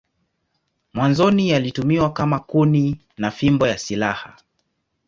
Mwanzoni 0.93 1.49
ilitumiwa 1.49 2.13
kama 2.13 2.39
kuni 2.39 2.99
na 3.17 3.31
fimbo 3.31 3.67
ya 3.67 3.77
silaha. 3.77 4.35